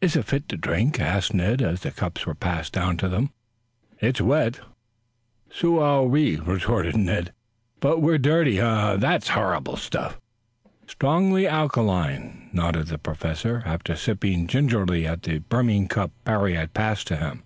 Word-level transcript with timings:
"Is 0.00 0.16
it 0.16 0.24
fit 0.24 0.48
to 0.48 0.56
drink?" 0.56 0.98
asked 0.98 1.32
Tad 1.32 1.60
as 1.60 1.82
the 1.82 1.90
cups 1.90 2.24
were 2.24 2.34
passed 2.34 2.72
down 2.72 2.96
to 2.96 3.06
them. 3.06 3.34
"It's 4.00 4.18
wet." 4.18 4.60
"So 5.50 5.80
are 5.82 6.04
we," 6.04 6.36
retorted 6.36 6.96
Ned. 6.96 7.34
"But 7.80 8.00
we're 8.00 8.16
dirty. 8.16 8.58
Uh! 8.62 8.96
That's 8.96 9.28
horrible 9.28 9.76
stuff." 9.76 10.18
"Strongly 10.86 11.46
alkaline," 11.46 12.48
nodded 12.50 12.86
the 12.86 12.96
Professor, 12.96 13.62
after 13.66 13.94
sipping 13.94 14.46
gingerly 14.46 15.06
at 15.06 15.22
the 15.24 15.40
brimming 15.40 15.86
cup 15.88 16.12
Parry 16.24 16.54
had 16.54 16.72
passed 16.72 17.06
to 17.08 17.16
him. 17.16 17.42